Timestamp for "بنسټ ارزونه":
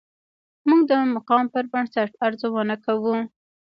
1.71-2.75